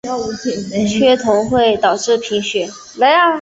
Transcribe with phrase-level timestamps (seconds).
[0.89, 2.67] 缺铜会导致贫血。